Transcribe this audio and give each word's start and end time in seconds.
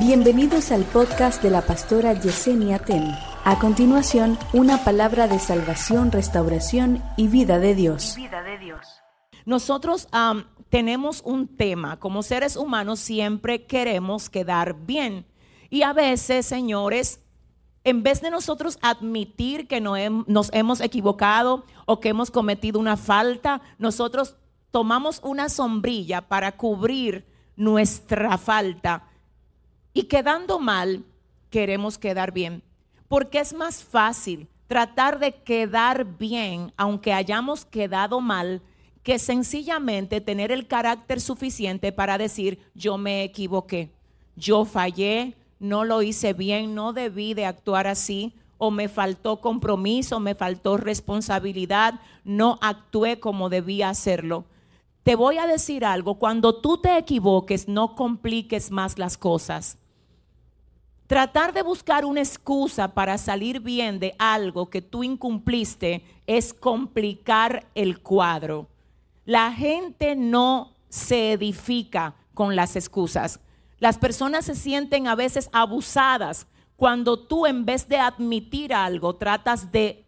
Bienvenidos 0.00 0.72
al 0.72 0.84
podcast 0.84 1.42
de 1.42 1.50
la 1.50 1.60
pastora 1.60 2.14
Yesenia 2.14 2.78
Ten. 2.78 3.14
A 3.44 3.58
continuación, 3.58 4.38
una 4.54 4.82
palabra 4.82 5.28
de 5.28 5.38
salvación, 5.38 6.10
restauración 6.10 7.02
y 7.18 7.28
vida 7.28 7.58
de 7.58 7.74
Dios. 7.74 8.14
Vida 8.16 8.42
de 8.42 8.56
Dios. 8.56 8.80
Nosotros 9.44 10.08
tenemos 10.70 11.20
un 11.22 11.54
tema. 11.54 11.98
Como 11.98 12.22
seres 12.22 12.56
humanos 12.56 12.98
siempre 12.98 13.66
queremos 13.66 14.30
quedar 14.30 14.86
bien. 14.86 15.26
Y 15.68 15.82
a 15.82 15.92
veces, 15.92 16.46
señores, 16.46 17.20
en 17.84 18.02
vez 18.02 18.22
de 18.22 18.30
nosotros 18.30 18.78
admitir 18.80 19.68
que 19.68 19.82
no 19.82 19.96
nos 20.26 20.50
hemos 20.54 20.80
equivocado 20.80 21.66
o 21.84 22.00
que 22.00 22.08
hemos 22.08 22.30
cometido 22.30 22.80
una 22.80 22.96
falta, 22.96 23.60
nosotros 23.76 24.36
tomamos 24.70 25.20
una 25.22 25.50
sombrilla 25.50 26.22
para 26.22 26.56
cubrir 26.56 27.26
nuestra 27.54 28.38
falta 28.38 29.09
y 29.92 30.04
quedando 30.04 30.58
mal, 30.58 31.04
queremos 31.50 31.98
quedar 31.98 32.32
bien. 32.32 32.62
Porque 33.08 33.40
es 33.40 33.52
más 33.52 33.82
fácil 33.82 34.48
tratar 34.68 35.18
de 35.18 35.32
quedar 35.32 36.16
bien, 36.18 36.72
aunque 36.76 37.12
hayamos 37.12 37.64
quedado 37.64 38.20
mal, 38.20 38.62
que 39.02 39.18
sencillamente 39.18 40.20
tener 40.20 40.52
el 40.52 40.66
carácter 40.66 41.20
suficiente 41.20 41.90
para 41.90 42.18
decir, 42.18 42.60
yo 42.74 42.98
me 42.98 43.24
equivoqué, 43.24 43.90
yo 44.36 44.64
fallé, 44.64 45.34
no 45.58 45.84
lo 45.84 46.02
hice 46.02 46.34
bien, 46.34 46.74
no 46.74 46.92
debí 46.92 47.34
de 47.34 47.46
actuar 47.46 47.86
así, 47.86 48.34
o 48.58 48.70
me 48.70 48.88
faltó 48.88 49.40
compromiso, 49.40 50.20
me 50.20 50.34
faltó 50.34 50.76
responsabilidad, 50.76 51.98
no 52.24 52.58
actué 52.60 53.18
como 53.18 53.48
debía 53.48 53.88
hacerlo. 53.88 54.44
Te 55.02 55.14
voy 55.14 55.38
a 55.38 55.46
decir 55.46 55.84
algo, 55.84 56.18
cuando 56.18 56.60
tú 56.60 56.78
te 56.78 56.96
equivoques, 56.98 57.68
no 57.68 57.94
compliques 57.94 58.70
más 58.70 58.98
las 58.98 59.16
cosas. 59.16 59.78
Tratar 61.06 61.52
de 61.52 61.62
buscar 61.62 62.04
una 62.04 62.20
excusa 62.20 62.94
para 62.94 63.18
salir 63.18 63.60
bien 63.60 63.98
de 63.98 64.14
algo 64.18 64.70
que 64.70 64.82
tú 64.82 65.02
incumpliste 65.02 66.04
es 66.26 66.54
complicar 66.54 67.66
el 67.74 68.00
cuadro. 68.00 68.68
La 69.24 69.52
gente 69.52 70.14
no 70.14 70.76
se 70.88 71.32
edifica 71.32 72.14
con 72.34 72.54
las 72.54 72.76
excusas. 72.76 73.40
Las 73.78 73.98
personas 73.98 74.44
se 74.44 74.54
sienten 74.54 75.08
a 75.08 75.16
veces 75.16 75.48
abusadas 75.52 76.46
cuando 76.76 77.18
tú 77.18 77.46
en 77.46 77.64
vez 77.64 77.88
de 77.88 77.98
admitir 77.98 78.72
algo 78.72 79.16
tratas 79.16 79.72
de 79.72 80.04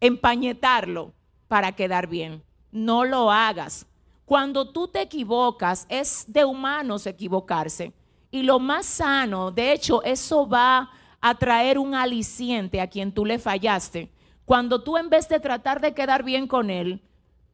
empañetarlo 0.00 1.14
para 1.48 1.72
quedar 1.72 2.06
bien. 2.06 2.45
No 2.76 3.06
lo 3.06 3.30
hagas. 3.30 3.86
Cuando 4.26 4.70
tú 4.70 4.86
te 4.86 5.00
equivocas, 5.00 5.86
es 5.88 6.26
de 6.28 6.44
humanos 6.44 7.06
equivocarse. 7.06 7.94
Y 8.30 8.42
lo 8.42 8.58
más 8.58 8.84
sano, 8.84 9.50
de 9.50 9.72
hecho, 9.72 10.02
eso 10.02 10.46
va 10.46 10.90
a 11.22 11.34
traer 11.36 11.78
un 11.78 11.94
aliciente 11.94 12.82
a 12.82 12.86
quien 12.86 13.12
tú 13.12 13.24
le 13.24 13.38
fallaste. 13.38 14.12
Cuando 14.44 14.82
tú 14.82 14.98
en 14.98 15.08
vez 15.08 15.26
de 15.26 15.40
tratar 15.40 15.80
de 15.80 15.94
quedar 15.94 16.22
bien 16.22 16.46
con 16.46 16.68
él, 16.68 17.02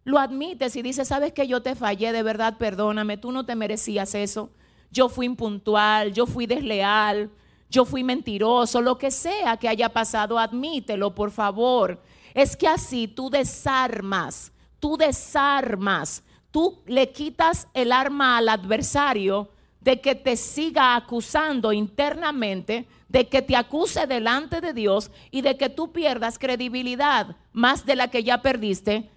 lo 0.03 0.19
admites 0.19 0.75
y 0.75 0.83
dices, 0.83 1.07
sabes 1.07 1.33
que 1.33 1.47
yo 1.47 1.63
te 1.63 1.77
fallé, 1.77 2.11
de 2.11 2.25
verdad, 2.25 2.59
perdóname, 2.59 3.17
tú 3.17 3.31
no 3.31 3.47
te 3.47 3.55
merecías 3.55 4.17
eso. 4.17 4.51
Yo 4.91 5.09
fui 5.09 5.27
impuntual, 5.27 6.13
yo 6.13 6.27
fui 6.27 6.47
desleal, 6.47 7.31
yo 7.71 7.85
fui 7.85 8.03
mentiroso, 8.03 8.81
lo 8.81 8.99
que 8.99 9.13
sea 9.13 9.57
que 9.57 9.69
haya 9.69 9.89
pasado, 9.91 10.37
admítelo, 10.37 11.15
por 11.15 11.31
favor. 11.31 12.03
Es 12.35 12.57
que 12.57 12.67
así 12.67 13.07
tú 13.07 13.31
desarmas, 13.31 14.52
tú 14.83 14.97
desarmas, 14.97 16.25
tú 16.51 16.83
le 16.87 17.13
quitas 17.13 17.69
el 17.73 17.93
arma 17.93 18.39
al 18.39 18.49
adversario 18.49 19.49
de 19.81 20.01
que 20.01 20.17
te 20.17 20.37
siga 20.37 20.97
acusando 20.97 21.73
internamente, 21.73 22.89
de 23.09 23.29
que 23.29 23.43
te 23.43 23.55
acuse 23.55 24.09
delante 24.09 24.61
de 24.61 24.73
Dios 24.73 25.13
y 25.31 25.43
de 25.43 25.57
que 25.57 25.69
tú 25.69 25.93
pierdas 25.93 26.37
credibilidad 26.37 27.37
más 27.53 27.87
de 27.87 27.95
la 27.95 28.09
que 28.09 28.25
ya 28.25 28.43
perdiste 28.43 29.09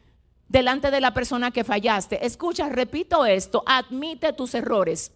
delante 0.47 0.91
de 0.91 1.01
la 1.01 1.15
persona 1.15 1.49
que 1.49 1.63
fallaste. 1.63 2.23
Escucha, 2.23 2.69
repito 2.69 3.25
esto, 3.25 3.63
admite 3.65 4.33
tus 4.33 4.53
errores. 4.53 5.11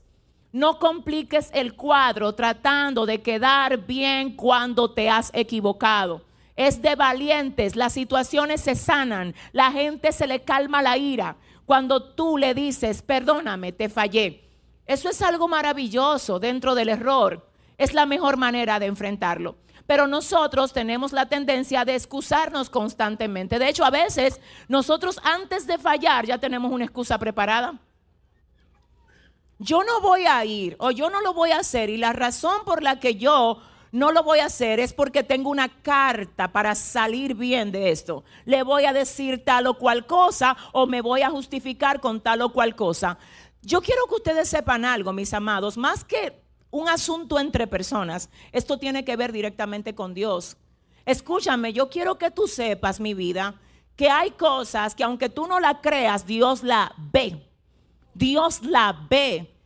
No 0.52 0.80
compliques 0.80 1.52
el 1.54 1.76
cuadro 1.76 2.34
tratando 2.34 3.06
de 3.06 3.22
quedar 3.22 3.86
bien 3.86 4.36
cuando 4.36 4.90
te 4.90 5.12
has 5.12 5.30
equivocado. 5.36 6.24
Es 6.60 6.82
de 6.82 6.96
valientes, 6.96 7.78
las 7.78 7.94
situaciones 7.94 8.60
se 8.60 8.76
sanan, 8.76 9.34
la 9.54 9.72
gente 9.72 10.12
se 10.12 10.28
le 10.28 10.42
calma 10.42 10.82
la 10.82 10.98
ira 10.98 11.38
cuando 11.66 12.04
tú 12.04 12.38
le 12.38 12.54
dices, 12.54 13.02
perdóname, 13.02 13.72
te 13.72 13.88
fallé. 13.88 14.44
Eso 14.86 15.08
es 15.10 15.22
algo 15.22 15.48
maravilloso 15.48 16.38
dentro 16.38 16.76
del 16.76 16.90
error. 16.90 17.50
Es 17.78 17.94
la 17.94 18.06
mejor 18.06 18.36
manera 18.36 18.78
de 18.78 18.88
enfrentarlo. 18.88 19.56
Pero 19.88 20.06
nosotros 20.06 20.74
tenemos 20.74 21.14
la 21.14 21.28
tendencia 21.28 21.86
de 21.86 21.96
excusarnos 21.96 22.70
constantemente. 22.70 23.58
De 23.58 23.70
hecho, 23.70 23.86
a 23.86 23.90
veces 23.90 24.42
nosotros 24.68 25.22
antes 25.24 25.66
de 25.66 25.78
fallar 25.78 26.26
ya 26.26 26.40
tenemos 26.40 26.74
una 26.74 26.84
excusa 26.84 27.18
preparada. 27.18 27.80
Yo 29.60 29.86
no 29.86 30.02
voy 30.02 30.26
a 30.26 30.44
ir 30.44 30.76
o 30.80 30.92
yo 30.92 31.10
no 31.10 31.22
lo 31.22 31.34
voy 31.34 31.52
a 31.52 31.60
hacer 31.60 31.90
y 31.90 31.96
la 31.96 32.12
razón 32.12 32.66
por 32.66 32.84
la 32.84 33.00
que 33.00 33.16
yo 33.16 33.62
no 33.92 34.12
lo 34.12 34.24
voy 34.24 34.40
a 34.40 34.46
hacer 34.46 34.80
es 34.80 34.94
porque 34.94 35.24
tengo 35.24 35.50
una 35.50 35.70
carta 35.82 36.52
para 36.52 36.76
salir 36.76 37.36
bien 37.36 37.72
de 37.72 37.92
esto. 37.92 38.24
Le 38.46 38.64
voy 38.64 38.86
a 38.86 38.94
decir 38.94 39.44
tal 39.44 39.68
o 39.68 39.76
cual 39.76 40.06
cosa 40.06 40.56
o 40.74 40.86
me 40.86 41.02
voy 41.02 41.22
a 41.22 41.30
justificar 41.30 42.00
con 42.00 42.22
tal 42.22 42.42
o 42.42 42.54
cual 42.54 42.76
cosa. 42.76 43.18
Yo 43.62 43.82
quiero 43.82 44.06
que 44.08 44.16
ustedes 44.16 44.48
sepan 44.48 44.86
algo, 44.86 45.12
mis 45.12 45.34
amados, 45.34 45.78
más 45.78 46.04
que 46.04 46.42
un 46.72 46.88
asunto 46.88 47.40
entre 47.40 47.68
personas, 47.68 48.30
esto 48.52 48.78
tiene 48.78 49.04
que 49.04 49.16
ver 49.16 49.32
directamente 49.32 49.96
con 49.96 50.14
Dios. 50.14 50.58
Escúchame, 51.06 51.74
yo 51.74 51.90
quiero 51.90 52.18
que 52.18 52.30
tú 52.30 52.48
sepas, 52.48 53.00
mi 53.00 53.14
vida, 53.16 53.56
que 53.96 54.10
hay 54.10 54.32
cosas 54.32 54.94
que 54.94 55.04
aunque 55.04 55.30
tú 55.30 55.48
no 55.48 55.60
la 55.60 55.82
creas, 55.82 56.26
Dios 56.26 56.64
la 56.64 56.94
ve. 56.98 57.46
Dios 58.14 58.62
la 58.62 59.08
ve 59.10 59.59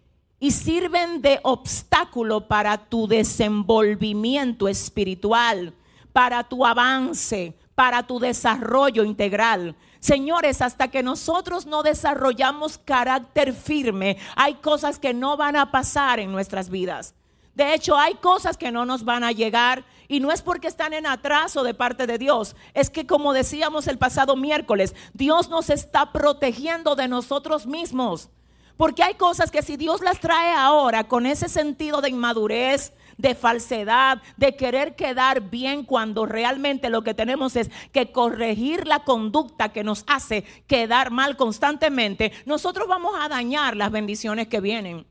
y 0.44 0.52
sirven 0.52 1.22
de 1.22 1.40
obstáculo 1.44 2.50
para 2.50 2.78
tu 2.78 3.08
desenvolvimiento 3.08 4.68
espiritual, 4.68 5.74
para 6.12 6.44
tu 6.44 6.66
avance, 6.66 7.58
para 7.76 8.06
tu 8.06 8.20
desarrollo 8.20 9.06
integral. 9.06 9.74
Señores, 10.02 10.62
hasta 10.62 10.90
que 10.90 11.02
nosotros 11.02 11.66
no 11.66 11.82
desarrollamos 11.82 12.78
carácter 12.78 13.54
firme, 13.54 14.18
hay 14.36 14.56
cosas 14.56 15.00
que 15.00 15.14
no 15.14 15.38
van 15.38 15.56
a 15.56 15.72
pasar 15.72 16.20
en 16.20 16.34
nuestras 16.34 16.70
vidas. 16.70 17.16
De 17.56 17.74
hecho, 17.74 17.96
hay 17.96 18.16
cosas 18.16 18.58
que 18.58 18.70
no 18.70 18.86
nos 18.86 19.06
van 19.06 19.24
a 19.24 19.32
llegar 19.32 19.86
y 20.10 20.20
no 20.20 20.30
es 20.30 20.42
porque 20.42 20.68
están 20.68 20.92
en 20.92 21.08
atraso 21.08 21.64
de 21.64 21.74
parte 21.74 22.06
de 22.06 22.18
Dios. 22.18 22.58
Es 22.74 22.90
que 22.90 23.08
como 23.08 23.32
decíamos 23.32 23.88
el 23.88 23.98
pasado 23.98 24.36
miércoles, 24.36 24.94
Dios 25.14 25.48
nos 25.48 25.70
está 25.70 26.12
protegiendo 26.12 26.98
de 26.98 27.08
nosotros 27.08 27.66
mismos. 27.66 28.30
Porque 28.78 29.04
hay 29.04 29.16
cosas 29.16 29.52
que 29.52 29.62
si 29.62 29.78
Dios 29.78 30.02
las 30.02 30.20
trae 30.20 30.52
ahora 30.54 31.04
con 31.06 31.26
ese 31.26 31.48
sentido 31.48 32.02
de 32.02 32.10
inmadurez, 32.10 32.94
de 33.18 33.36
falsedad, 33.36 34.22
de 34.38 34.56
querer 34.56 34.96
quedar 34.96 35.50
bien 35.50 35.84
cuando 35.84 36.26
realmente 36.26 36.90
lo 36.90 37.04
que 37.04 37.14
tenemos 37.14 37.56
es 37.56 37.70
que 37.92 38.12
corregir 38.12 38.88
la 38.88 39.04
conducta 39.04 39.70
que 39.70 39.84
nos 39.84 40.04
hace 40.08 40.44
quedar 40.68 41.12
mal 41.12 41.38
constantemente, 41.38 42.32
nosotros 42.46 42.88
vamos 42.88 43.14
a 43.20 43.30
dañar 43.30 43.76
las 43.76 43.92
bendiciones 43.92 44.48
que 44.48 44.60
vienen. 44.60 45.06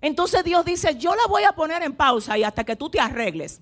Entonces 0.00 0.44
Dios 0.44 0.64
dice, 0.64 0.96
yo 0.96 1.14
la 1.14 1.26
voy 1.28 1.44
a 1.44 1.52
poner 1.52 1.82
en 1.82 1.94
pausa 1.94 2.36
y 2.36 2.44
hasta 2.44 2.64
que 2.64 2.76
tú 2.76 2.90
te 2.90 3.00
arregles. 3.00 3.60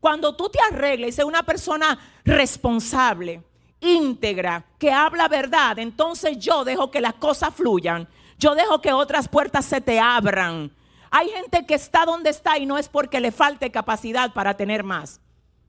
Cuando 0.00 0.36
tú 0.36 0.48
te 0.48 0.58
arregles 0.70 1.10
y 1.10 1.12
seas 1.12 1.26
una 1.26 1.42
persona 1.42 1.98
responsable, 2.24 3.42
íntegra, 3.80 4.64
que 4.78 4.92
habla 4.92 5.28
verdad, 5.28 5.78
entonces 5.78 6.38
yo 6.38 6.64
dejo 6.64 6.90
que 6.90 7.00
las 7.00 7.14
cosas 7.14 7.54
fluyan. 7.54 8.08
Yo 8.38 8.54
dejo 8.54 8.80
que 8.80 8.92
otras 8.92 9.28
puertas 9.28 9.64
se 9.64 9.80
te 9.80 9.98
abran. 9.98 10.72
Hay 11.10 11.28
gente 11.30 11.64
que 11.66 11.74
está 11.74 12.04
donde 12.04 12.30
está 12.30 12.58
y 12.58 12.66
no 12.66 12.78
es 12.78 12.88
porque 12.88 13.20
le 13.20 13.32
falte 13.32 13.70
capacidad 13.70 14.32
para 14.32 14.56
tener 14.56 14.84
más. 14.84 15.20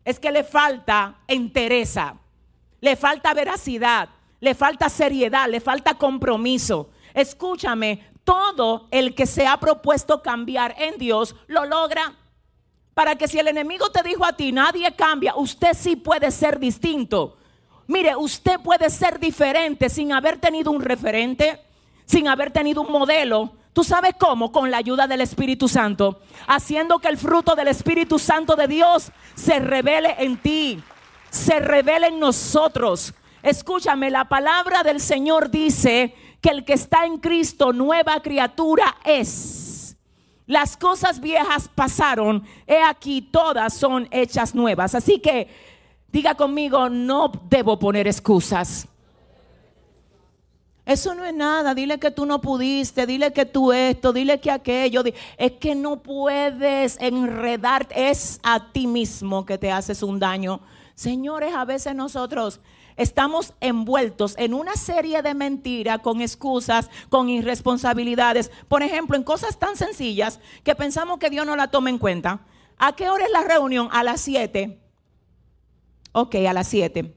Es 0.03 0.19
que 0.19 0.31
le 0.31 0.43
falta 0.43 1.19
entereza, 1.27 2.15
le 2.81 2.95
falta 2.95 3.33
veracidad, 3.33 4.09
le 4.39 4.55
falta 4.55 4.89
seriedad, 4.89 5.47
le 5.49 5.59
falta 5.61 5.95
compromiso. 5.95 6.89
Escúchame, 7.13 8.11
todo 8.23 8.87
el 8.91 9.15
que 9.15 9.25
se 9.25 9.47
ha 9.47 9.57
propuesto 9.57 10.21
cambiar 10.21 10.75
en 10.77 10.97
Dios 10.97 11.35
lo 11.47 11.65
logra. 11.65 12.13
Para 12.93 13.15
que 13.15 13.27
si 13.27 13.39
el 13.39 13.47
enemigo 13.47 13.89
te 13.91 14.03
dijo 14.03 14.25
a 14.25 14.33
ti, 14.33 14.51
nadie 14.51 14.93
cambia, 14.95 15.35
usted 15.35 15.73
sí 15.73 15.95
puede 15.95 16.31
ser 16.31 16.59
distinto. 16.59 17.37
Mire, 17.87 18.15
usted 18.15 18.59
puede 18.59 18.89
ser 18.89 19.19
diferente 19.19 19.89
sin 19.89 20.11
haber 20.11 20.39
tenido 20.39 20.71
un 20.71 20.81
referente, 20.81 21.61
sin 22.07 22.27
haber 22.27 22.51
tenido 22.51 22.81
un 22.81 22.91
modelo. 22.91 23.53
¿Tú 23.73 23.83
sabes 23.83 24.15
cómo? 24.17 24.51
Con 24.51 24.71
la 24.71 24.77
ayuda 24.77 25.05
del 25.05 25.21
Espíritu 25.21 25.67
Santo. 25.67 26.21
Haciendo 26.47 26.97
que 26.97 27.09
el 27.09 27.17
fruto 27.17 27.53
del 27.55 27.67
Espíritu 27.67 28.17
Santo 28.17 28.55
de 28.55 28.67
Dios 28.67 29.11
se 29.35 29.59
revele 29.59 30.15
en 30.17 30.37
ti, 30.37 30.81
se 31.29 31.59
revele 31.59 32.07
en 32.07 32.19
nosotros. 32.19 33.13
Escúchame, 33.43 34.09
la 34.09 34.25
palabra 34.25 34.81
del 34.81 34.99
Señor 34.99 35.51
dice 35.51 36.15
que 36.41 36.49
el 36.49 36.65
que 36.65 36.73
está 36.73 37.05
en 37.05 37.19
Cristo, 37.19 37.71
nueva 37.71 38.19
criatura 38.21 38.97
es. 39.03 39.95
Las 40.47 40.77
cosas 40.77 41.19
viejas 41.19 41.69
pasaron, 41.75 42.43
he 42.65 42.81
aquí 42.81 43.21
todas 43.21 43.73
son 43.73 44.07
hechas 44.11 44.55
nuevas. 44.55 44.95
Así 44.95 45.19
que 45.19 45.49
diga 46.07 46.35
conmigo, 46.35 46.89
no 46.89 47.31
debo 47.49 47.77
poner 47.77 48.07
excusas. 48.07 48.87
Eso 50.87 51.13
no 51.13 51.25
es 51.25 51.33
nada, 51.33 51.75
dile 51.75 51.99
que 51.99 52.11
tú 52.11 52.25
no 52.25 52.39
pudiste, 52.39 53.05
dile 53.05 53.33
que 53.33 53.45
tú 53.45 53.73
esto, 53.73 54.13
dile 54.13 54.39
que 54.39 54.49
aquello. 54.49 55.03
Es 55.37 55.51
que 55.51 55.75
no 55.75 56.01
puedes 56.01 56.97
enredarte, 57.01 58.09
es 58.09 58.39
a 58.41 58.71
ti 58.71 58.87
mismo 58.87 59.45
que 59.45 59.57
te 59.57 59.69
haces 59.69 60.01
un 60.01 60.17
daño. 60.17 60.61
Señores, 60.95 61.53
a 61.53 61.65
veces 61.65 61.93
nosotros 61.93 62.61
estamos 62.95 63.53
envueltos 63.59 64.35
en 64.37 64.53
una 64.53 64.77
serie 64.77 65.21
de 65.21 65.33
mentiras, 65.33 65.99
con 65.99 66.21
excusas, 66.21 66.89
con 67.09 67.27
irresponsabilidades. 67.27 68.49
Por 68.69 68.81
ejemplo, 68.81 69.17
en 69.17 69.23
cosas 69.23 69.59
tan 69.59 69.75
sencillas 69.75 70.39
que 70.63 70.73
pensamos 70.73 71.19
que 71.19 71.29
Dios 71.29 71.45
no 71.45 71.57
la 71.57 71.67
toma 71.67 71.89
en 71.89 71.97
cuenta. 71.97 72.45
¿A 72.77 72.95
qué 72.95 73.09
hora 73.09 73.25
es 73.25 73.31
la 73.31 73.43
reunión? 73.43 73.89
A 73.91 74.05
las 74.05 74.21
7. 74.21 74.79
Ok, 76.13 76.35
a 76.47 76.53
las 76.53 76.69
7. 76.69 77.13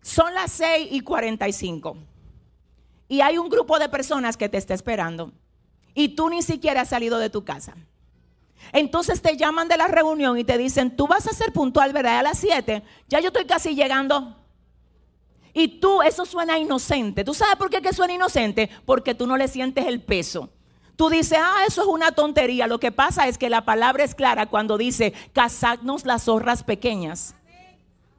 Son 0.00 0.32
las 0.32 0.52
6 0.52 0.90
y 0.92 1.00
45. 1.00 2.13
Y 3.14 3.20
hay 3.20 3.38
un 3.38 3.48
grupo 3.48 3.78
de 3.78 3.88
personas 3.88 4.36
que 4.36 4.48
te 4.48 4.58
está 4.58 4.74
esperando. 4.74 5.30
Y 5.94 6.16
tú 6.16 6.28
ni 6.28 6.42
siquiera 6.42 6.80
has 6.80 6.88
salido 6.88 7.20
de 7.20 7.30
tu 7.30 7.44
casa. 7.44 7.76
Entonces 8.72 9.22
te 9.22 9.36
llaman 9.36 9.68
de 9.68 9.76
la 9.76 9.86
reunión 9.86 10.36
y 10.36 10.42
te 10.42 10.58
dicen, 10.58 10.96
tú 10.96 11.06
vas 11.06 11.28
a 11.28 11.32
ser 11.32 11.52
puntual, 11.52 11.92
¿verdad? 11.92 12.18
A 12.18 12.22
las 12.24 12.38
7. 12.38 12.82
Ya 13.06 13.20
yo 13.20 13.28
estoy 13.28 13.44
casi 13.44 13.76
llegando. 13.76 14.36
Y 15.52 15.78
tú, 15.78 16.02
eso 16.02 16.26
suena 16.26 16.58
inocente. 16.58 17.22
¿Tú 17.22 17.34
sabes 17.34 17.54
por 17.54 17.70
qué 17.70 17.80
que 17.80 17.92
suena 17.92 18.14
inocente? 18.14 18.68
Porque 18.84 19.14
tú 19.14 19.28
no 19.28 19.36
le 19.36 19.46
sientes 19.46 19.86
el 19.86 20.02
peso. 20.02 20.50
Tú 20.96 21.08
dices, 21.08 21.38
ah, 21.40 21.62
eso 21.68 21.82
es 21.82 21.86
una 21.86 22.10
tontería. 22.10 22.66
Lo 22.66 22.80
que 22.80 22.90
pasa 22.90 23.28
es 23.28 23.38
que 23.38 23.48
la 23.48 23.64
palabra 23.64 24.02
es 24.02 24.16
clara 24.16 24.46
cuando 24.46 24.76
dice, 24.76 25.12
cazadnos 25.32 26.04
las 26.04 26.24
zorras 26.24 26.64
pequeñas. 26.64 27.36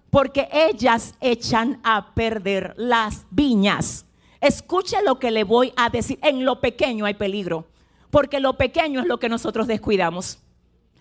Porque 0.09 0.47
ellas 0.53 1.15
echan 1.19 1.81
a 1.83 2.15
perder 2.15 2.75
las 2.77 3.25
viñas. 3.29 4.05
Escuche 4.45 4.97
lo 5.03 5.17
que 5.17 5.31
le 5.31 5.43
voy 5.43 5.73
a 5.75 5.89
decir. 5.89 6.19
En 6.21 6.45
lo 6.45 6.61
pequeño 6.61 7.05
hay 7.05 7.15
peligro. 7.15 7.65
Porque 8.11 8.39
lo 8.39 8.57
pequeño 8.57 8.99
es 8.99 9.07
lo 9.07 9.17
que 9.17 9.27
nosotros 9.27 9.65
descuidamos. 9.65 10.37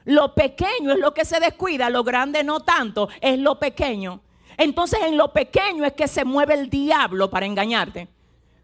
Lo 0.07 0.35
pequeño 0.35 0.93
es 0.93 0.99
lo 0.99 1.13
que 1.13 1.27
se 1.27 1.41
descuida, 1.41 1.91
lo 1.91 2.05
grande 2.05 2.43
no 2.43 2.61
tanto, 2.61 3.09
es 3.21 3.39
lo 3.39 3.59
pequeño. 3.59 4.21
Entonces 4.57 5.01
en 5.03 5.19
lo 5.19 5.33
pequeño 5.33 5.85
es 5.85 5.93
que 5.93 6.09
se 6.09 6.25
mueve 6.25 6.55
el 6.55 6.71
diablo 6.71 7.29
para 7.29 7.45
engañarte. 7.45 8.09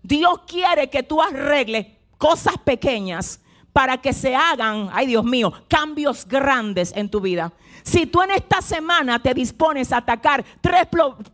Dios 0.02 0.40
quiere 0.46 0.88
que 0.88 1.02
tú 1.02 1.20
arregles 1.20 1.86
cosas 2.16 2.56
pequeñas 2.64 3.40
para 3.74 3.98
que 3.98 4.14
se 4.14 4.34
hagan, 4.34 4.88
ay 4.92 5.06
Dios 5.06 5.24
mío, 5.24 5.52
cambios 5.68 6.26
grandes 6.26 6.92
en 6.96 7.10
tu 7.10 7.20
vida. 7.20 7.52
Si 7.82 8.06
tú 8.06 8.22
en 8.22 8.30
esta 8.30 8.62
semana 8.62 9.22
te 9.22 9.34
dispones 9.34 9.92
a 9.92 9.98
atacar 9.98 10.42
tres, 10.60 10.88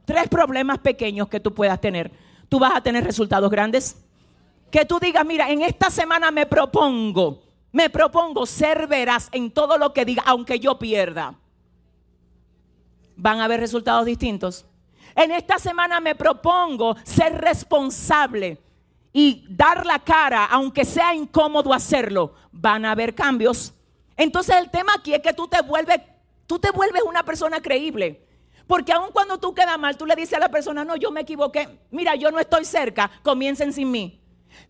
tres 0.05 0.29
problemas 0.29 0.79
pequeños 0.79 1.29
que 1.29 1.41
tú 1.41 1.55
puedas 1.55 1.81
tener, 1.81 2.13
tú 2.49 2.59
vas 2.59 2.75
a 2.75 2.81
tener 2.81 3.05
resultados 3.05 3.51
grandes. 3.51 3.97
Que 4.71 4.85
tú 4.85 4.99
digas, 4.99 5.25
mira, 5.25 5.51
en 5.51 5.63
esta 5.63 5.91
semana 5.91 6.31
me 6.31 6.47
propongo, 6.47 7.43
me 7.73 7.91
propongo 7.91 8.47
ser 8.47 8.87
veraz 8.87 9.29
en 9.33 9.51
todo 9.51 9.79
lo 9.79 9.93
que 9.93 10.05
diga, 10.05 10.23
aunque 10.27 10.59
yo 10.59 10.79
pierda 10.79 11.35
van 13.17 13.41
a 13.41 13.47
haber 13.47 13.61
resultados 13.61 14.07
distintos. 14.07 14.67
En 15.15 15.33
esta 15.33 15.59
semana 15.59 15.99
me 15.99 16.15
propongo 16.15 16.95
ser 17.03 17.41
responsable 17.41 18.59
y 19.13 19.47
dar 19.49 19.87
la 19.87 19.99
cara, 19.99 20.45
aunque 20.45 20.85
sea 20.85 21.15
incómodo 21.15 21.73
hacerlo. 21.73 22.35
Van 22.53 22.85
a 22.85 22.93
haber 22.93 23.15
cambios. 23.15 23.73
Entonces 24.17 24.57
el 24.57 24.71
tema 24.71 24.93
aquí 24.95 25.15
es 25.15 25.21
que 25.21 25.33
tú 25.33 25.49
te 25.49 25.61
vuelves, 25.63 26.01
tú 26.47 26.59
te 26.59 26.71
vuelves 26.71 27.03
una 27.03 27.25
persona 27.25 27.61
creíble. 27.61 28.26
Porque 28.67 28.93
aun 28.93 29.13
cuando 29.13 29.39
tú 29.39 29.55
quedas 29.55 29.79
mal, 29.79 29.97
tú 29.97 30.07
le 30.07 30.17
dices 30.17 30.35
a 30.35 30.41
la 30.41 30.49
persona, 30.49 30.85
no, 30.85 30.97
yo 30.97 31.11
me 31.11 31.21
equivoqué. 31.21 31.69
Mira, 31.91 32.15
yo 32.17 32.31
no 32.31 32.41
estoy 32.41 32.65
cerca, 32.65 33.11
comiencen 33.23 33.73
sin 33.73 33.91
mí. 33.91 34.21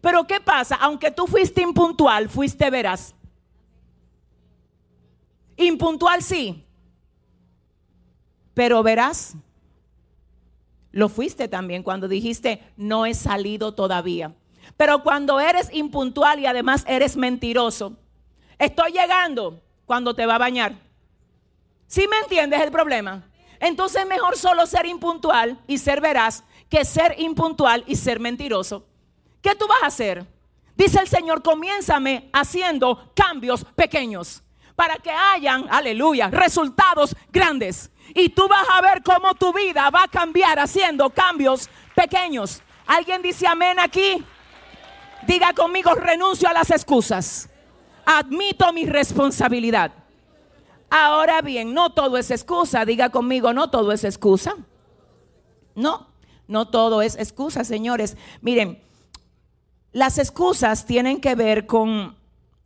Pero 0.01 0.27
¿qué 0.27 0.41
pasa? 0.41 0.77
Aunque 0.77 1.11
tú 1.11 1.27
fuiste 1.27 1.63
impuntual, 1.63 2.29
fuiste 2.29 2.69
veraz. 2.69 3.15
Impuntual 5.57 6.23
sí, 6.23 6.67
pero 8.57 8.83
verás, 8.83 9.35
lo 10.93 11.11
fuiste 11.11 11.47
también 11.47 11.83
cuando 11.83 12.09
dijiste, 12.09 12.63
no 12.79 13.05
he 13.05 13.13
salido 13.13 13.75
todavía. 13.75 14.35
Pero 14.77 15.03
cuando 15.03 15.41
eres 15.41 15.69
impuntual 15.75 16.41
y 16.41 16.47
además 16.47 16.85
eres 16.89 17.17
mentiroso, 17.17 17.97
estoy 18.59 18.93
llegando 18.93 19.63
cuando 19.85 20.15
te 20.15 20.27
va 20.27 20.37
a 20.37 20.39
bañar. 20.39 20.75
¿Sí 21.87 22.07
me 22.09 22.19
entiendes 22.19 22.63
el 22.63 22.71
problema? 22.71 23.25
Entonces 23.61 24.03
es 24.03 24.09
mejor 24.09 24.37
solo 24.37 24.67
ser 24.67 24.87
impuntual 24.87 25.59
y 25.67 25.79
ser 25.79 26.01
veraz 26.01 26.45
que 26.69 26.85
ser 26.85 27.15
impuntual 27.19 27.85
y 27.87 27.97
ser 27.97 28.21
mentiroso. 28.21 28.87
¿Qué 29.41 29.55
tú 29.55 29.67
vas 29.69 29.83
a 29.83 29.87
hacer? 29.87 30.27
Dice 30.77 31.01
el 31.01 31.09
Señor, 31.09 31.43
comiénzame 31.43 32.29
haciendo 32.33 33.13
cambios 33.15 33.65
pequeños 33.77 34.43
para 34.75 34.97
que 34.97 35.11
hayan, 35.11 35.67
aleluya, 35.71 36.29
resultados 36.29 37.17
grandes. 37.31 37.91
Y 38.15 38.29
tú 38.29 38.47
vas 38.47 38.67
a 38.71 38.81
ver 38.83 39.03
cómo 39.03 39.35
tu 39.35 39.53
vida 39.53 39.89
va 39.91 40.05
a 40.05 40.09
cambiar 40.09 40.59
haciendo 40.59 41.09
cambios 41.11 41.69
pequeños. 41.95 42.63
¿Alguien 42.87 43.23
dice 43.23 43.47
amén 43.47 43.79
aquí? 43.81 44.23
Diga 45.27 45.53
conmigo, 45.55 45.95
renuncio 45.95 46.49
a 46.49 46.53
las 46.53 46.71
excusas. 46.71 47.49
Admito 48.05 48.73
mi 48.73 48.85
responsabilidad. 48.85 49.93
Ahora 50.91 51.43
bien, 51.43 51.75
no 51.75 51.91
todo 51.91 52.17
es 52.17 52.31
excusa. 52.31 52.85
Diga 52.85 53.11
conmigo, 53.11 53.53
no 53.53 53.71
todo 53.71 53.93
es 53.93 54.05
excusa. 54.05 54.57
No, 55.75 56.09
no 56.49 56.69
todo 56.69 57.03
es 57.03 57.17
excusa, 57.17 57.65
señores. 57.65 58.17
Miren, 58.41 58.83
las 59.93 60.19
excusas 60.19 60.87
tienen 60.87 61.21
que 61.21 61.35
ver 61.35 61.67
con 61.67 62.17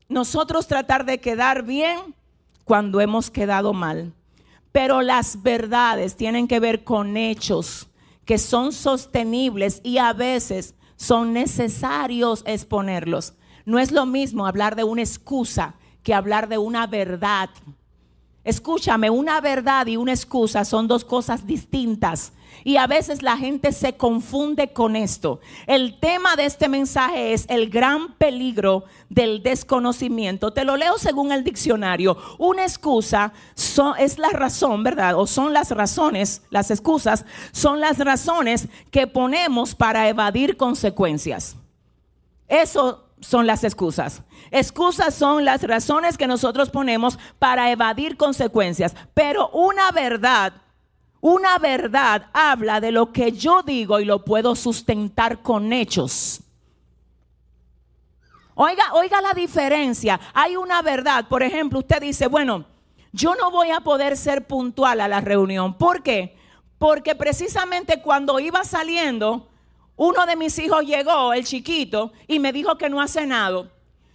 nosotros 0.09 0.67
tratar 0.67 1.05
de 1.05 1.21
quedar 1.21 1.63
bien 1.65 2.15
cuando 2.65 3.01
hemos 3.01 3.31
quedado 3.31 3.73
mal. 3.73 4.13
Pero 4.73 5.03
las 5.03 5.43
verdades 5.43 6.17
tienen 6.17 6.47
que 6.47 6.61
ver 6.61 6.85
con 6.85 7.17
hechos 7.17 7.89
que 8.25 8.39
son 8.39 8.73
sostenibles 8.73 9.81
y 9.83 9.99
a 9.99 10.13
veces 10.13 10.75
son 10.95 11.33
necesarios 11.33 12.45
exponerlos. 12.47 13.35
No 13.65 13.79
es 13.79 13.91
lo 13.91 14.07
mismo 14.07 14.47
hablar 14.47 14.77
de 14.77 14.85
una 14.85 15.03
excusa 15.03 15.75
que 16.03 16.15
hablar 16.15 16.49
de 16.49 16.59
una 16.59 16.87
verdad. 16.87 17.51
Escúchame, 18.43 19.11
una 19.11 19.41
verdad 19.41 19.87
y 19.87 19.97
una 19.97 20.13
excusa 20.13 20.65
son 20.65 20.89
dos 20.89 21.05
cosas 21.05 21.47
distintas. 21.47 22.33
Y 22.65 22.77
a 22.77 22.87
veces 22.87 23.23
la 23.23 23.37
gente 23.37 23.73
se 23.73 23.97
confunde 23.97 24.73
con 24.73 24.97
esto. 24.97 25.41
El 25.67 25.99
tema 25.99 26.37
de 26.37 26.47
este 26.47 26.69
mensaje 26.69 27.33
es 27.33 27.47
el 27.49 27.71
gran 27.71 28.15
peligro 28.15 28.85
del 29.09 29.43
desconocimiento. 29.43 30.53
Te 30.53 30.65
lo 30.65 30.77
leo 30.77 30.99
según 30.99 31.33
el 31.33 31.45
diccionario. 31.45 32.17
Una 32.39 32.63
excusa 32.63 33.33
es 33.99 34.19
la 34.19 34.31
razón, 34.31 34.83
¿verdad? 34.83 35.15
O 35.17 35.27
son 35.27 35.53
las 35.53 35.71
razones, 35.71 36.43
las 36.51 36.71
excusas 36.71 37.25
son 37.53 37.81
las 37.81 37.99
razones 37.99 38.69
que 38.91 39.07
ponemos 39.07 39.75
para 39.75 40.09
evadir 40.09 40.57
consecuencias. 40.57 41.57
Eso 42.49 43.10
son 43.21 43.47
las 43.47 43.65
excusas. 43.65 44.23
Excusas 44.51 45.15
son 45.15 45.45
las 45.45 45.63
razones 45.63 46.19
que 46.19 46.27
nosotros 46.27 46.71
ponemos 46.71 47.19
para 47.39 47.71
evadir 47.71 48.17
consecuencias. 48.17 48.95
Pero 49.15 49.51
una 49.51 49.91
verdad 49.93 50.53
una 51.21 51.59
verdad 51.59 52.29
habla 52.33 52.81
de 52.81 52.93
lo 52.93 53.13
que 53.13 53.33
yo 53.33 53.63
digo 53.63 54.01
y 54.01 54.07
lo 54.07 54.25
puedo 54.25 54.57
sustentar 54.57 55.43
con 55.43 55.73
hechos. 55.73 56.41
Oiga, 58.55 58.85
oiga 58.95 59.21
la 59.21 59.35
diferencia. 59.35 60.19
Hay 60.33 60.57
una 60.57 60.81
verdad. 60.83 61.27
Por 61.29 61.43
ejemplo, 61.43 61.81
usted 61.81 62.01
dice, 62.01 62.27
bueno, 62.27 62.65
yo 63.13 63.35
no 63.35 63.51
voy 63.51 63.71
a 63.71 63.81
poder 63.81 64.17
ser 64.17 64.47
puntual 64.47 65.01
a 65.01 65.09
la 65.09 65.21
reunión. 65.21 65.75
¿Por 65.75 66.03
qué? 66.03 66.37
Porque 66.79 67.15
precisamente 67.15 68.01
cuando 68.01 68.41
iba 68.41 68.65
saliendo, 68.65 69.50
uno 70.01 70.27
de 70.27 70.37
mis 70.37 70.59
hijos 70.59 70.85
llegó, 70.85 71.33
el 71.33 71.45
chiquito, 71.45 72.13
y 72.27 72.39
me 72.39 72.53
dijo 72.53 72.77
que 72.77 72.89
no 72.89 73.01
ha 73.01 73.09
cenado. 73.09 73.71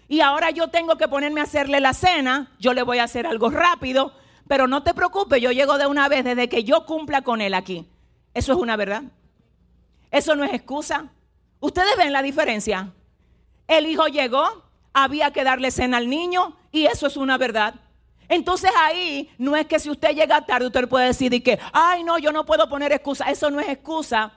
Y 0.08 0.22
ahora 0.22 0.52
yo 0.52 0.68
tengo 0.68 0.98
que 0.98 1.08
ponerme 1.08 1.42
a 1.42 1.46
hacerle 1.46 1.80
la 1.80 1.94
cena. 1.94 2.52
Yo 2.60 2.74
le 2.74 2.84
voy 2.84 3.00
a 3.00 3.04
hacer 3.04 3.26
algo 3.26 3.50
rápido 3.50 4.12
pero 4.48 4.68
no 4.68 4.84
te 4.84 4.94
preocupes, 4.94 5.42
yo 5.42 5.52
llego 5.52 5.78
de 5.78 5.88
una 5.88 6.08
vez 6.08 6.24
desde 6.24 6.50
que 6.50 6.64
yo 6.64 6.86
cumpla 6.86 7.24
con 7.24 7.42
él 7.42 7.54
aquí. 7.54 7.88
Eso 8.34 8.54
es 8.54 8.60
una 8.60 8.76
verdad. 8.76 9.04
Eso 10.12 10.36
no 10.36 10.44
es 10.44 10.54
excusa. 10.54 11.10
Ustedes 11.60 11.98
ven 11.98 12.14
la 12.14 12.22
diferencia. 12.22 12.94
El 13.68 13.88
hijo 13.88 14.08
llegó, 14.08 14.64
había 14.94 15.32
que 15.32 15.44
darle 15.44 15.72
cena 15.72 15.98
al 15.98 16.10
niño 16.10 16.56
y 16.72 16.86
eso 16.86 17.08
es 17.08 17.18
una 17.18 17.38
verdad. 17.38 17.76
Entonces 18.28 18.72
ahí 18.78 19.32
no 19.38 19.56
es 19.56 19.66
que 19.66 19.80
si 19.80 19.90
usted 19.90 20.16
llega 20.16 20.46
tarde 20.46 20.68
usted 20.68 20.88
puede 20.88 21.08
decir 21.08 21.44
que, 21.44 21.60
ay 21.74 22.04
no, 22.04 22.18
yo 22.20 22.32
no 22.32 22.46
puedo 22.46 22.70
poner 22.70 22.92
excusa. 22.92 23.26
Eso 23.32 23.50
no 23.50 23.60
es 23.60 23.70
excusa. 23.70 24.32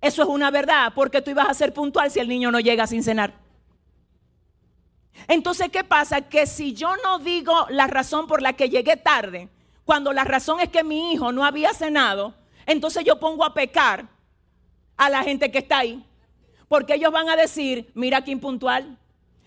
Eso 0.00 0.22
es 0.22 0.28
una 0.28 0.50
verdad 0.50 0.92
porque 0.94 1.20
tú 1.22 1.30
ibas 1.30 1.48
a 1.48 1.54
ser 1.54 1.72
puntual 1.72 2.10
si 2.10 2.20
el 2.20 2.28
niño 2.28 2.50
no 2.50 2.60
llega 2.60 2.86
sin 2.86 3.02
cenar. 3.02 3.34
Entonces, 5.26 5.70
¿qué 5.70 5.82
pasa? 5.82 6.22
Que 6.22 6.46
si 6.46 6.72
yo 6.72 6.96
no 7.02 7.18
digo 7.18 7.66
la 7.70 7.86
razón 7.86 8.26
por 8.26 8.40
la 8.40 8.52
que 8.52 8.68
llegué 8.68 8.96
tarde, 8.96 9.48
cuando 9.84 10.12
la 10.12 10.24
razón 10.24 10.60
es 10.60 10.68
que 10.68 10.84
mi 10.84 11.12
hijo 11.12 11.32
no 11.32 11.44
había 11.44 11.72
cenado, 11.72 12.34
entonces 12.66 13.04
yo 13.04 13.18
pongo 13.18 13.44
a 13.44 13.54
pecar 13.54 14.06
a 14.96 15.08
la 15.08 15.22
gente 15.22 15.50
que 15.50 15.58
está 15.58 15.78
ahí. 15.78 16.04
Porque 16.68 16.94
ellos 16.94 17.10
van 17.10 17.28
a 17.30 17.36
decir, 17.36 17.90
mira 17.94 18.22
qué 18.22 18.30
impuntual, 18.30 18.98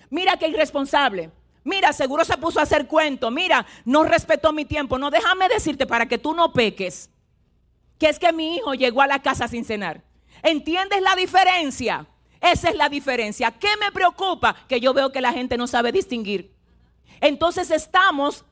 mira 0.09 0.37
qué 0.37 0.47
irresponsable, 0.47 1.29
mira, 1.63 1.93
seguro 1.93 2.25
se 2.25 2.37
puso 2.37 2.59
a 2.59 2.63
hacer 2.63 2.87
cuento, 2.87 3.29
mira, 3.29 3.65
no 3.85 4.03
respetó 4.03 4.51
mi 4.51 4.65
tiempo. 4.65 4.97
No, 4.97 5.11
déjame 5.11 5.47
decirte 5.47 5.85
para 5.85 6.07
que 6.07 6.17
tú 6.17 6.33
no 6.33 6.51
peques, 6.51 7.09
que 7.99 8.09
es 8.09 8.17
que 8.17 8.33
mi 8.33 8.55
hijo 8.55 8.73
llegó 8.73 9.01
a 9.03 9.07
la 9.07 9.21
casa 9.21 9.47
sin 9.47 9.63
cenar. 9.63 10.01
¿Entiendes 10.43 11.01
la 11.01 11.15
diferencia? 11.15 12.05
Esa 12.39 12.69
es 12.69 12.75
la 12.75 12.89
diferencia. 12.89 13.51
¿Qué 13.51 13.69
me 13.79 13.91
preocupa? 13.91 14.55
Que 14.67 14.79
yo 14.79 14.93
veo 14.93 15.11
que 15.11 15.21
la 15.21 15.31
gente 15.31 15.57
no 15.57 15.67
sabe 15.67 15.91
distinguir. 15.91 16.53
Entonces 17.19 17.69
estamos 17.69 18.43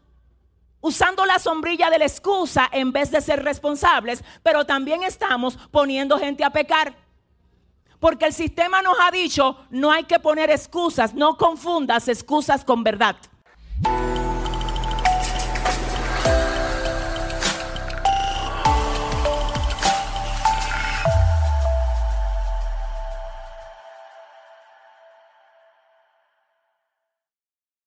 usando 0.82 1.26
la 1.26 1.40
sombrilla 1.40 1.90
de 1.90 2.00
la 2.00 2.06
excusa 2.06 2.70
en 2.72 2.92
vez 2.92 3.12
de 3.12 3.22
ser 3.22 3.44
responsables, 3.44 4.24
pero 4.44 4.66
también 4.66 5.04
estamos 5.04 5.58
poniendo 5.72 6.20
gente 6.20 6.44
a 6.44 6.52
pecar. 6.52 6.96
Porque 8.00 8.26
el 8.26 8.34
sistema 8.34 8.82
nos 8.82 8.98
ha 9.02 9.12
dicho, 9.12 9.58
no 9.72 9.92
hay 9.92 10.06
que 10.06 10.20
poner 10.20 10.50
excusas, 10.52 11.14
no 11.14 11.36
confundas 11.36 12.08
excusas 12.08 12.64
con 12.64 12.84
verdad. 12.84 13.18